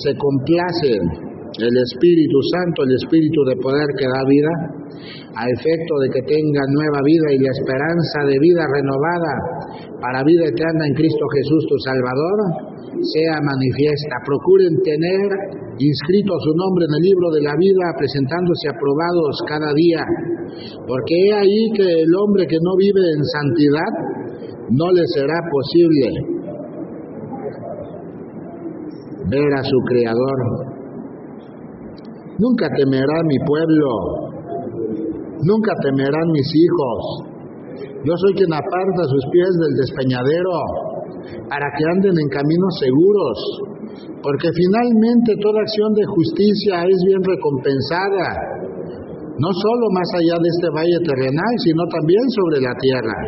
se 0.05 0.13
complace 0.21 0.93
el 0.93 1.75
Espíritu 1.77 2.39
Santo, 2.53 2.85
el 2.85 2.97
Espíritu 2.97 3.45
de 3.49 3.57
poder 3.57 3.89
que 3.97 4.09
da 4.09 4.23
vida, 4.29 4.53
a 5.37 5.43
efecto 5.49 5.93
de 6.05 6.09
que 6.13 6.23
tengan 6.29 6.69
nueva 6.69 7.01
vida 7.05 7.29
y 7.33 7.41
la 7.41 7.53
esperanza 7.53 8.29
de 8.29 8.37
vida 8.41 8.65
renovada 8.69 9.33
para 10.01 10.25
vida 10.25 10.49
eterna 10.49 10.85
en 10.87 10.95
Cristo 10.95 11.25
Jesús 11.33 11.65
tu 11.69 11.77
Salvador, 11.81 12.39
sea 13.01 13.41
manifiesta. 13.41 14.21
Procuren 14.25 14.77
tener 14.85 15.29
inscrito 15.81 16.33
su 16.45 16.53
nombre 16.53 16.85
en 16.89 16.95
el 16.97 17.03
libro 17.09 17.29
de 17.33 17.43
la 17.43 17.57
vida, 17.57 17.87
presentándose 17.97 18.69
aprobados 18.69 19.33
cada 19.49 19.73
día, 19.73 20.05
porque 20.85 21.17
he 21.17 21.33
ahí 21.33 21.63
que 21.77 21.89
el 22.05 22.13
hombre 22.17 22.47
que 22.47 22.61
no 22.61 22.77
vive 22.77 23.01
en 23.17 23.25
santidad 23.25 23.93
no 24.69 24.89
le 24.93 25.05
será 25.09 25.37
posible 25.49 26.32
ver 29.29 29.51
a 29.55 29.63
su 29.63 29.79
Creador. 29.87 30.39
Nunca 32.39 32.67
temerá 32.77 33.19
mi 33.29 33.39
pueblo, 33.47 33.89
nunca 35.43 35.73
temerán 35.83 36.29
mis 36.33 36.49
hijos. 36.57 36.99
Yo 38.03 38.15
soy 38.17 38.35
quien 38.35 38.53
aparta 38.53 39.03
sus 39.07 39.25
pies 39.31 39.53
del 39.63 39.75
despeñadero 39.79 40.51
para 41.49 41.67
que 41.77 41.85
anden 41.87 42.19
en 42.19 42.29
caminos 42.35 42.75
seguros, 42.83 43.37
porque 44.23 44.49
finalmente 44.51 45.39
toda 45.39 45.63
acción 45.63 45.95
de 45.95 46.05
justicia 46.07 46.83
es 46.83 46.99
bien 47.07 47.23
recompensada, 47.23 48.27
no 49.39 49.51
solo 49.55 49.85
más 49.95 50.09
allá 50.19 50.35
de 50.43 50.49
este 50.51 50.69
valle 50.75 50.99
terrenal, 51.07 51.53
sino 51.63 51.83
también 51.95 52.27
sobre 52.35 52.59
la 52.59 52.75
tierra, 52.75 53.19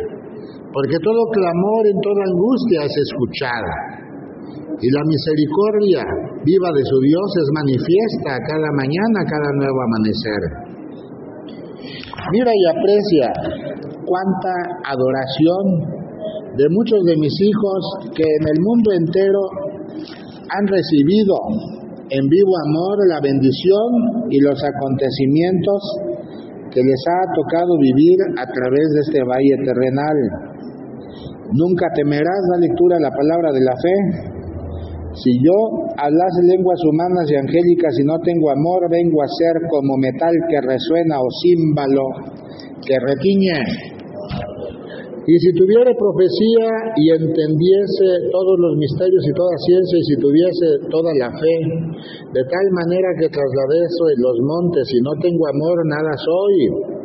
porque 0.75 0.99
todo 0.99 1.21
clamor 1.31 1.81
en 1.87 1.99
toda 2.03 2.21
angustia 2.27 2.83
es 2.83 2.95
escuchada 2.99 3.94
y 4.81 4.87
la 4.91 5.03
misericordia 5.07 6.03
viva 6.43 6.69
de 6.71 6.83
su 6.83 6.99
Dios 6.99 7.27
es 7.41 7.49
manifiesta 7.53 8.39
cada 8.47 8.69
mañana, 8.75 9.23
cada 9.23 9.51
nuevo 9.55 9.79
amanecer. 9.81 10.41
Mira 12.31 12.51
y 12.51 12.63
aprecia 12.69 13.27
cuánta 14.05 14.53
adoración 14.83 15.95
de 16.57 16.65
muchos 16.69 17.03
de 17.05 17.15
mis 17.17 17.33
hijos 17.41 18.11
que 18.15 18.23
en 18.23 18.47
el 18.47 18.59
mundo 18.61 18.91
entero 18.91 19.41
han 20.49 20.67
recibido 20.67 21.35
en 22.09 22.27
vivo 22.29 22.53
amor 22.67 22.97
la 23.07 23.19
bendición 23.19 24.29
y 24.29 24.39
los 24.39 24.61
acontecimientos 24.63 25.81
que 26.71 26.81
les 26.83 27.01
ha 27.07 27.33
tocado 27.33 27.77
vivir 27.79 28.17
a 28.37 28.45
través 28.45 28.85
de 28.93 28.99
este 29.01 29.23
valle 29.23 29.55
terrenal. 29.63 30.17
Nunca 31.53 31.87
temerás, 31.95 32.41
la 32.51 32.59
lectura 32.59 32.99
la 32.99 33.11
palabra 33.11 33.51
de 33.53 33.61
la 33.61 33.73
fe, 33.81 34.44
si 35.15 35.31
yo 35.39 35.55
hablase 35.95 36.41
lenguas 36.43 36.79
humanas 36.83 37.25
y 37.31 37.35
angélicas 37.35 37.93
y 37.99 38.03
no 38.03 38.19
tengo 38.19 38.51
amor, 38.51 38.89
vengo 38.89 39.23
a 39.23 39.27
ser 39.27 39.55
como 39.69 39.95
metal 39.97 40.33
que 40.49 40.59
resuena 40.59 41.21
o 41.21 41.27
címbalo 41.41 42.03
que 42.83 42.99
retiñe. 42.99 43.95
Y 45.27 45.39
si 45.39 45.49
tuviera 45.57 45.89
profecía 45.97 46.69
y 46.97 47.09
entendiese 47.09 48.29
todos 48.29 48.59
los 48.59 48.77
misterios 48.77 49.23
y 49.25 49.33
toda 49.33 49.57
ciencia, 49.57 49.97
y 49.97 50.03
si 50.03 50.15
tuviese 50.21 50.67
toda 50.91 51.09
la 51.17 51.31
fe, 51.33 51.55
de 52.29 52.43
tal 52.45 52.67
manera 52.77 53.09
que 53.17 53.29
trasladaso 53.29 54.03
en 54.13 54.21
los 54.21 54.37
montes, 54.45 54.85
y 54.93 55.01
no 55.01 55.17
tengo 55.23 55.47
amor, 55.49 55.81
nada 55.89 56.13
soy. 56.21 57.04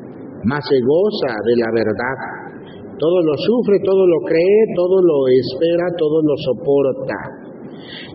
mas 0.45 0.63
se 0.67 0.79
goza 0.81 1.33
de 1.45 1.55
la 1.57 1.69
verdad. 1.73 2.17
Todo 2.97 3.17
lo 3.21 3.33
sufre, 3.33 3.79
todo 3.83 4.05
lo 4.05 4.19
cree, 4.25 4.61
todo 4.75 5.01
lo 5.01 5.27
espera, 5.27 5.85
todo 5.97 6.21
lo 6.21 6.35
soporta. 6.37 7.17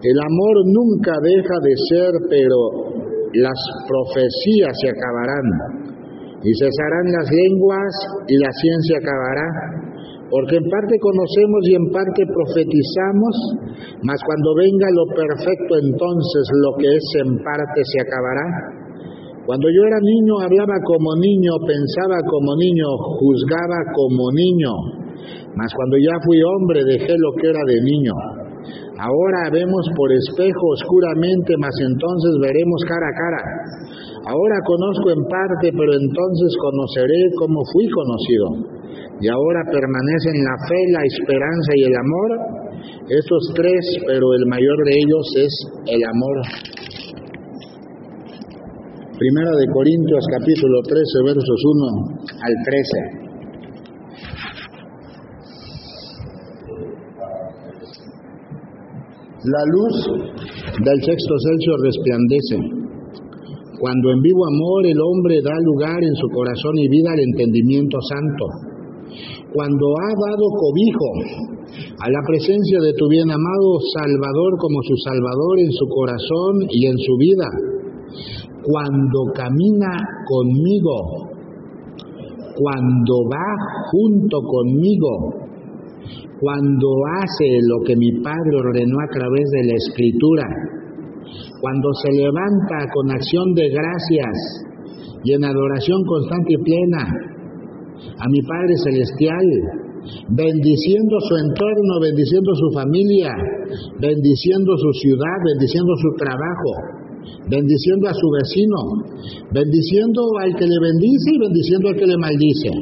El 0.03 0.19
amor 0.21 0.57
nunca 0.71 1.13
deja 1.23 1.57
de 1.59 1.75
ser, 1.91 2.13
pero 2.31 2.59
las 3.35 3.59
profecías 3.89 4.73
se 4.81 4.89
acabarán 4.89 5.47
y 6.43 6.51
cesarán 6.55 7.07
las 7.11 7.29
lenguas 7.31 7.93
y 8.29 8.37
la 8.39 8.53
ciencia 8.53 8.97
acabará, 9.03 9.49
porque 10.31 10.57
en 10.57 10.67
parte 10.71 10.95
conocemos 11.01 11.63
y 11.67 11.75
en 11.75 11.87
parte 11.91 12.23
profetizamos, 12.23 13.35
mas 14.03 14.21
cuando 14.23 14.55
venga 14.55 14.87
lo 14.95 15.07
perfecto 15.11 15.73
entonces 15.83 16.45
lo 16.63 16.79
que 16.79 16.89
es 16.95 17.07
en 17.27 17.43
parte 17.43 17.81
se 17.83 17.99
acabará. 18.07 18.86
Cuando 19.47 19.71
yo 19.71 19.83
era 19.87 20.01
niño 20.03 20.43
hablaba 20.43 20.75
como 20.83 21.15
niño, 21.23 21.55
pensaba 21.63 22.19
como 22.27 22.59
niño, 22.59 22.87
juzgaba 22.99 23.79
como 23.95 24.27
niño, 24.35 24.75
mas 25.55 25.71
cuando 25.71 25.97
ya 26.03 26.19
fui 26.27 26.43
hombre 26.43 26.83
dejé 26.83 27.15
lo 27.15 27.31
que 27.39 27.49
era 27.49 27.63
de 27.63 27.79
niño. 27.81 28.13
Ahora 28.99 29.51
vemos 29.53 29.87
por 29.95 30.11
espejo 30.11 30.67
oscuramente, 30.75 31.55
mas 31.59 31.75
entonces 31.79 32.33
veremos 32.43 32.81
cara 32.89 33.07
a 33.07 33.15
cara. 33.15 33.43
Ahora 34.27 34.57
conozco 34.67 35.15
en 35.15 35.23
parte, 35.31 35.71
pero 35.71 35.93
entonces 35.95 36.51
conoceré 36.59 37.31
como 37.39 37.63
fui 37.71 37.87
conocido. 37.87 38.47
Y 39.21 39.29
ahora 39.29 39.63
permanecen 39.71 40.43
la 40.43 40.57
fe, 40.67 40.81
la 40.91 41.03
esperanza 41.07 41.71
y 41.77 41.83
el 41.85 41.95
amor. 41.95 42.31
Estos 43.09 43.53
tres, 43.55 43.85
pero 44.07 44.35
el 44.35 44.47
mayor 44.47 44.77
de 44.85 44.93
ellos 44.99 45.27
es 45.39 45.53
el 45.87 46.03
amor. 46.03 46.37
Primera 49.17 49.49
de 49.49 49.73
Corintios 49.73 50.21
capítulo 50.29 50.83
13 50.85 51.01
versos 51.25 51.61
1 51.65 52.21
al 52.37 52.55
13. 52.69 53.17
La 59.41 59.65
luz 59.73 59.95
del 60.85 61.01
sexto 61.01 61.35
Celsius 61.41 61.81
resplandece. 61.81 62.61
Cuando 63.81 64.13
en 64.13 64.21
vivo 64.21 64.45
amor 64.53 64.85
el 64.85 65.01
hombre 65.01 65.41
da 65.41 65.57
lugar 65.65 66.05
en 66.05 66.15
su 66.17 66.29
corazón 66.29 66.77
y 66.77 66.87
vida 66.89 67.13
al 67.17 67.21
entendimiento 67.21 67.97
santo. 68.13 68.45
Cuando 69.49 69.97
ha 69.97 70.13
dado 70.29 70.45
cobijo 70.61 71.09
a 72.05 72.11
la 72.11 72.21
presencia 72.29 72.81
de 72.85 72.93
tu 72.93 73.09
bien 73.09 73.31
amado 73.31 73.81
Salvador 73.97 74.59
como 74.61 74.83
su 74.83 74.97
Salvador 75.09 75.61
en 75.61 75.73
su 75.73 75.89
corazón 75.89 76.69
y 76.69 76.85
en 76.85 76.99
su 76.99 77.17
vida. 77.17 77.49
Cuando 78.67 79.33
camina 79.35 79.97
conmigo. 80.27 81.31
Cuando 82.59 83.29
va 83.31 83.55
junto 83.93 84.41
conmigo 84.43 85.47
cuando 86.41 86.89
hace 87.23 87.49
lo 87.65 87.85
que 87.85 87.97
mi 87.97 88.13
Padre 88.21 88.57
ordenó 88.57 88.97
a 89.01 89.09
través 89.09 89.45
de 89.51 89.65
la 89.65 89.75
Escritura, 89.75 90.45
cuando 91.61 91.89
se 92.05 92.13
levanta 92.13 92.93
con 92.93 93.11
acción 93.11 93.55
de 93.55 93.69
gracias 93.71 94.37
y 95.25 95.33
en 95.33 95.45
adoración 95.45 96.05
constante 96.05 96.55
y 96.55 96.63
plena 96.63 97.03
a 98.19 98.29
mi 98.29 98.43
Padre 98.43 98.77
Celestial, 98.85 99.47
bendiciendo 100.29 101.17
su 101.21 101.35
entorno, 101.37 102.01
bendiciendo 102.01 102.55
su 102.55 102.71
familia, 102.75 103.33
bendiciendo 103.99 104.77
su 104.77 104.93
ciudad, 105.01 105.39
bendiciendo 105.45 105.93
su 105.97 106.11
trabajo, 106.17 106.96
bendiciendo 107.49 108.09
a 108.09 108.15
su 108.15 108.29
vecino, 108.31 108.79
bendiciendo 109.53 110.23
al 110.41 110.55
que 110.57 110.67
le 110.67 110.79
bendice 110.81 111.29
y 111.33 111.39
bendiciendo 111.39 111.89
al 111.89 111.97
que 111.97 112.07
le 112.07 112.19
maldice, 112.19 112.73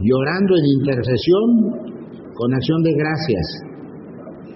llorando 0.00 0.52
en 0.56 0.64
intercesión 0.80 1.48
con 2.34 2.54
acción 2.54 2.82
de 2.82 2.92
gracias, 2.92 3.46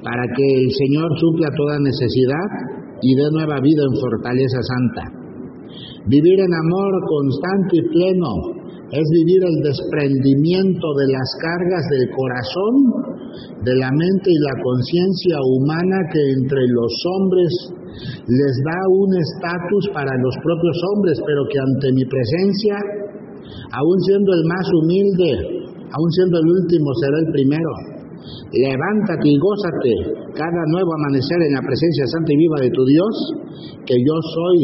para 0.03 0.25
que 0.37 0.47
el 0.47 0.71
Señor 0.73 1.09
supla 1.19 1.49
toda 1.57 1.79
necesidad 1.81 2.49
y 3.03 3.15
dé 3.15 3.31
nueva 3.33 3.61
vida 3.61 3.83
en 3.83 4.01
fortaleza 4.01 4.61
santa. 4.63 5.19
Vivir 6.07 6.41
en 6.41 6.53
amor 6.55 6.93
constante 7.07 7.77
y 7.77 7.89
pleno 7.89 8.33
es 8.91 9.05
vivir 9.13 9.45
el 9.45 9.59
desprendimiento 9.63 10.89
de 10.97 11.13
las 11.13 11.29
cargas 11.41 11.85
del 11.91 12.09
corazón, 12.17 13.18
de 13.65 13.75
la 13.77 13.91
mente 13.91 14.31
y 14.31 14.39
la 14.39 14.55
conciencia 14.63 15.37
humana 15.43 15.99
que 16.13 16.23
entre 16.39 16.63
los 16.69 16.93
hombres 17.15 17.51
les 18.27 18.55
da 18.63 18.79
un 18.91 19.11
estatus 19.17 19.85
para 19.93 20.13
los 20.23 20.35
propios 20.43 20.79
hombres, 20.93 21.19
pero 21.27 21.43
que 21.51 21.59
ante 21.59 21.93
mi 21.93 22.05
presencia, 22.05 22.77
aun 23.73 23.99
siendo 24.07 24.31
el 24.33 24.45
más 24.47 24.67
humilde, 24.71 25.31
aun 25.91 26.11
siendo 26.13 26.39
el 26.39 26.49
último, 26.63 26.87
será 27.01 27.19
el 27.19 27.31
primero. 27.33 27.73
Levántate 28.53 29.29
y 29.29 29.39
gózate 29.39 29.95
cada 30.37 30.63
nuevo 30.71 30.91
amanecer 30.95 31.43
en 31.49 31.55
la 31.55 31.63
presencia 31.65 32.05
santa 32.07 32.33
y 32.33 32.37
viva 32.37 32.59
de 32.61 32.71
tu 32.71 32.85
Dios, 32.85 33.15
que 33.87 33.97
yo 33.97 34.17
soy 34.23 34.61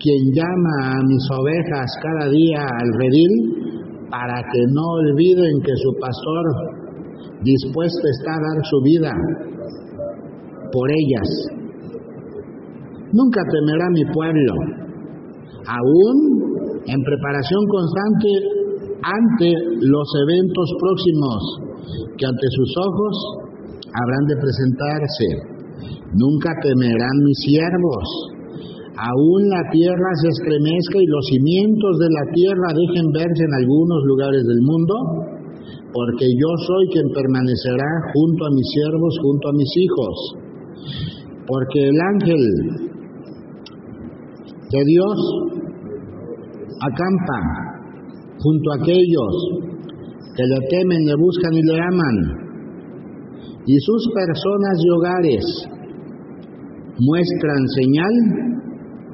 quien 0.00 0.32
llama 0.32 0.96
a 0.96 1.04
mis 1.04 1.24
ovejas 1.30 1.88
cada 2.02 2.30
día 2.30 2.64
al 2.64 2.90
redil, 2.98 3.60
para 4.10 4.42
que 4.42 4.62
no 4.72 4.84
olviden 5.06 5.60
que 5.62 5.76
su 5.76 5.92
pastor 6.00 6.79
dispuesto 7.42 8.04
está 8.18 8.32
a 8.34 8.40
dar 8.40 8.64
su 8.64 8.80
vida 8.82 9.12
por 10.72 10.88
ellas. 10.90 11.28
Nunca 13.12 13.42
temerá 13.50 13.86
mi 13.90 14.04
pueblo, 14.12 14.54
aún 15.66 16.16
en 16.86 17.00
preparación 17.02 17.62
constante 17.66 18.60
ante 19.02 19.48
los 19.80 20.08
eventos 20.28 20.68
próximos 20.78 21.38
que 22.16 22.26
ante 22.26 22.46
sus 22.54 22.70
ojos 22.76 23.14
habrán 23.90 24.24
de 24.28 24.36
presentarse. 24.36 25.28
Nunca 26.14 26.50
temerán 26.62 27.16
mis 27.24 27.38
siervos. 27.38 28.06
Aún 29.00 29.48
la 29.48 29.62
tierra 29.72 30.10
se 30.20 30.28
estremezca 30.28 30.98
y 31.00 31.06
los 31.06 31.24
cimientos 31.26 31.98
de 31.98 32.08
la 32.10 32.24
tierra 32.34 32.68
dejen 32.74 33.06
verse 33.12 33.44
en 33.44 33.54
algunos 33.54 34.00
lugares 34.04 34.44
del 34.44 34.60
mundo, 34.60 34.94
porque 35.92 36.26
yo 36.26 36.50
soy 36.66 36.88
quien 36.92 37.08
permanecerá 37.12 37.90
junto 38.14 38.46
a 38.46 38.50
mis 38.50 38.66
siervos, 38.70 39.18
junto 39.22 39.48
a 39.48 39.52
mis 39.52 39.70
hijos. 39.76 40.16
Porque 41.46 41.88
el 41.88 41.98
ángel 42.14 42.42
de 44.70 44.84
Dios 44.86 45.18
acampa 46.80 47.40
junto 48.38 48.70
a 48.70 48.76
aquellos 48.82 49.34
que 50.36 50.44
le 50.46 50.60
temen, 50.70 51.06
le 51.06 51.14
buscan 51.16 51.52
y 51.54 51.62
le 51.62 51.80
aman. 51.80 52.16
Y 53.66 53.76
sus 53.80 54.08
personas 54.14 54.78
y 54.78 54.90
hogares 54.90 55.44
muestran 56.98 57.66
señal 57.68 58.14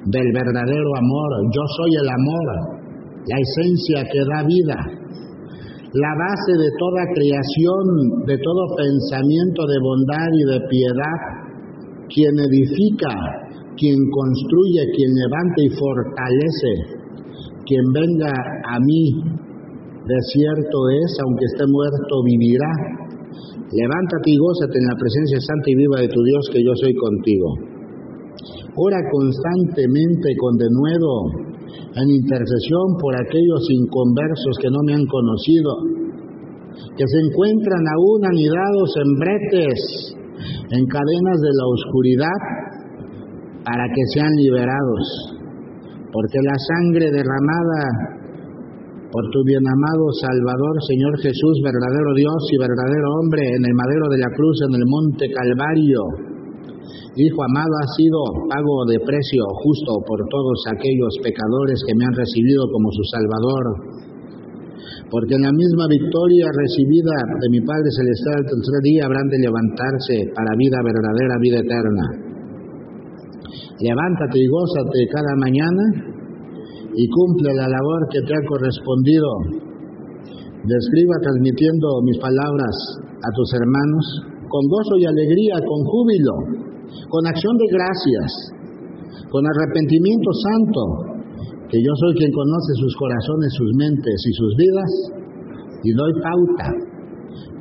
del 0.05 0.33
verdadero 0.33 0.91
amor. 0.97 1.31
Yo 1.53 1.63
soy 1.77 1.91
el 2.03 2.09
amor, 2.09 2.47
la 3.27 3.37
esencia 3.41 4.09
que 4.13 4.19
da 4.21 4.43
vida, 4.47 4.79
la 5.97 6.13
base 6.17 6.53
de 6.61 6.71
toda 6.79 7.03
creación, 7.17 8.27
de 8.27 8.37
todo 8.39 8.63
pensamiento 8.77 9.67
de 9.67 9.79
bondad 9.81 10.31
y 10.33 10.45
de 10.45 10.61
piedad, 10.69 11.19
quien 12.13 12.35
edifica, 12.39 13.13
quien 13.77 13.97
construye, 14.11 14.83
quien 14.93 15.11
levanta 15.17 15.59
y 15.63 15.71
fortalece 15.73 16.97
quien 17.67 17.83
venga 17.93 18.31
a 18.31 18.79
mí, 18.79 19.05
de 20.07 20.19
cierto 20.33 20.79
es, 21.03 21.11
aunque 21.27 21.45
esté 21.51 21.67
muerto, 21.67 22.23
vivirá. 22.25 22.71
Levántate 23.67 24.31
y 24.31 24.39
gózate 24.39 24.79
en 24.79 24.87
la 24.87 24.95
presencia 24.95 25.41
santa 25.43 25.67
y 25.67 25.75
viva 25.75 26.01
de 26.01 26.09
tu 26.09 26.23
Dios, 26.23 26.49
que 26.53 26.63
yo 26.63 26.73
soy 26.79 26.95
contigo. 26.95 27.49
Ora 28.77 29.03
constantemente 29.11 30.31
con 30.39 30.55
denuedo 30.57 31.46
en 31.97 32.07
intercesión 32.11 32.97
por 33.01 33.15
aquellos 33.17 33.63
inconversos 33.71 34.55
que 34.61 34.71
no 34.71 34.81
me 34.85 34.95
han 34.95 35.07
conocido, 35.07 35.71
que 36.97 37.07
se 37.07 37.19
encuentran 37.25 37.85
aún 37.89 38.21
anidados 38.25 38.91
en 39.01 39.11
bretes, 39.19 39.81
en 40.71 40.85
cadenas 40.87 41.39
de 41.41 41.53
la 41.57 41.67
oscuridad, 41.67 42.41
para 43.65 43.85
que 43.89 44.03
sean 44.15 44.33
liberados. 44.37 45.05
Porque 46.13 46.39
la 46.45 46.57
sangre 46.57 47.11
derramada 47.11 48.17
por 49.11 49.25
tu 49.33 49.41
bien 49.45 49.65
amado 49.65 50.05
Salvador, 50.21 50.77
Señor 50.85 51.17
Jesús, 51.23 51.57
verdadero 51.65 52.13
Dios 52.15 52.37
y 52.53 52.59
verdadero 52.59 53.09
hombre, 53.17 53.43
en 53.57 53.65
el 53.65 53.75
madero 53.75 54.07
de 54.11 54.19
la 54.19 54.31
cruz, 54.37 54.61
en 54.69 54.75
el 54.77 54.85
monte 54.85 55.25
Calvario, 55.33 56.36
Hijo 57.17 57.41
amado, 57.49 57.73
ha 57.81 57.89
sido 57.97 58.21
pago 58.45 58.85
de 58.93 59.01
precio 59.01 59.41
justo 59.65 60.05
por 60.05 60.21
todos 60.29 60.69
aquellos 60.69 61.17
pecadores 61.25 61.81
que 61.89 61.97
me 61.97 62.05
han 62.05 62.13
recibido 62.13 62.69
como 62.69 62.93
su 62.93 63.05
Salvador. 63.09 63.65
Porque 65.09 65.41
en 65.41 65.49
la 65.49 65.55
misma 65.57 65.89
victoria 65.89 66.45
recibida 66.53 67.17
de 67.41 67.49
mi 67.49 67.65
Padre 67.65 67.89
Celestial 67.89 68.45
el 68.45 68.53
tercer 68.53 68.81
día 68.85 69.09
habrán 69.09 69.29
de 69.33 69.39
levantarse 69.49 70.29
para 70.37 70.61
vida 70.61 70.77
verdadera, 70.85 71.41
vida 71.41 71.59
eterna. 71.65 72.05
Levántate 73.81 74.37
y 74.37 74.49
gózate 74.53 75.01
cada 75.09 75.33
mañana 75.41 75.85
y 77.01 77.05
cumple 77.09 77.49
la 77.57 77.65
labor 77.65 78.13
que 78.13 78.21
te 78.29 78.33
ha 78.37 78.45
correspondido. 78.45 79.29
Describa 80.69 81.17
transmitiendo 81.25 81.89
mis 82.05 82.19
palabras 82.21 82.77
a 83.25 83.29
tus 83.33 83.49
hermanos 83.57 84.05
con 84.53 84.69
gozo 84.69 85.01
y 85.01 85.05
alegría, 85.05 85.57
con 85.65 85.81
júbilo, 85.85 86.56
con 87.09 87.27
acción 87.27 87.57
de 87.57 87.67
gracias, 87.71 88.31
con 89.31 89.43
arrepentimiento 89.47 90.31
santo, 90.33 90.83
que 91.69 91.79
yo 91.83 91.93
soy 91.99 92.15
quien 92.15 92.33
conoce 92.33 92.73
sus 92.79 92.95
corazones, 92.97 93.51
sus 93.55 93.71
mentes 93.77 94.19
y 94.27 94.33
sus 94.33 94.53
vidas, 94.57 94.91
y 95.83 95.91
doy 95.93 96.13
pauta 96.23 96.69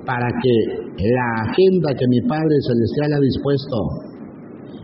para 0.05 0.27
que 0.41 0.55
la 1.01 1.51
agenda 1.51 1.89
que 1.97 2.07
mi 2.07 2.21
Padre 2.27 2.55
Celestial 2.61 3.13
ha 3.13 3.19
dispuesto 3.19 3.77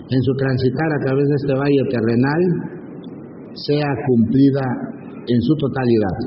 en 0.09 0.21
su 0.21 0.33
transitar 0.33 0.89
a 0.91 1.05
través 1.05 1.25
de 1.29 1.35
este 1.35 1.53
valle 1.53 1.83
terrenal 1.89 2.41
sea 3.53 3.87
cumplida 4.07 4.65
en 5.27 5.41
su 5.41 5.55
totalidad. 5.55 6.17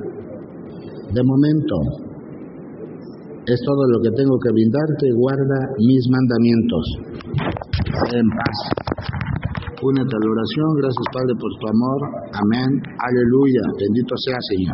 De 1.13 1.23
momento, 1.23 1.77
es 3.47 3.61
todo 3.61 3.83
lo 3.93 4.01
que 4.01 4.11
tengo 4.17 4.39
que 4.41 4.53
brindarte, 4.53 5.13
guarda 5.13 5.59
mis 5.79 6.09
mandamientos 6.09 6.85
en 8.13 8.27
paz. 8.31 8.59
Únete 9.85 10.17
a 10.17 10.21
la 10.25 10.31
oración. 10.33 10.69
Gracias, 10.81 11.07
Padre, 11.13 11.35
por 11.37 11.53
tu 11.61 11.67
amor. 11.69 12.01
Amén. 12.33 12.71
Aleluya. 12.97 13.65
Bendito 13.77 14.17
sea, 14.17 14.39
Señor. 14.49 14.73